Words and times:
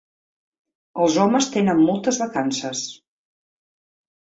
Els 1.03 1.17
homes 1.25 1.51
tenen 1.57 1.83
moltes 1.91 2.21
vacances. 2.23 2.83